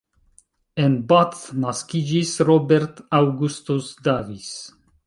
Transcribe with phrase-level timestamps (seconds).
[0.85, 4.53] En Bath naskiĝis Robert Augustus Davis.